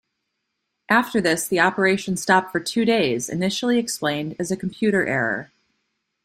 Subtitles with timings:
[0.89, 5.51] After this, the operations stopped for two days, initially explained as a computer error.